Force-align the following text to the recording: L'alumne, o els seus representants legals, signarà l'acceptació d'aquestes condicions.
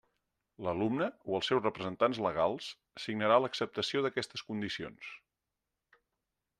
L'alumne, 0.67 1.09
o 1.33 1.35
els 1.39 1.49
seus 1.51 1.61
representants 1.65 2.21
legals, 2.27 2.71
signarà 3.05 3.39
l'acceptació 3.45 4.05
d'aquestes 4.07 4.49
condicions. 4.51 5.15